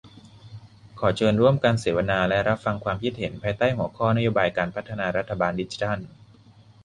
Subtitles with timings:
[0.99, 5.99] ขอเชิญร่วมการเสวนาและรับฟังความคิดเห็น ภายใต้หัวข้อ"นโยบายการพัฒนารัฐบาลดิจิทัล"